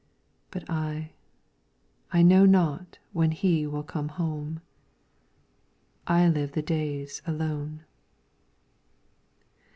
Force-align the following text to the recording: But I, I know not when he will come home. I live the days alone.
But 0.49 0.67
I, 0.67 1.11
I 2.11 2.23
know 2.23 2.43
not 2.47 2.97
when 3.13 3.29
he 3.29 3.67
will 3.67 3.83
come 3.83 4.07
home. 4.07 4.61
I 6.07 6.27
live 6.27 6.53
the 6.53 6.63
days 6.63 7.21
alone. 7.27 7.83